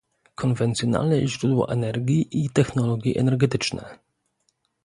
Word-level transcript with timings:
Konwencjonalne 0.35 1.27
źródła 1.27 1.65
energii 1.73 2.27
i 2.45 2.49
technologie 2.49 3.13
energetyczne 3.15 3.99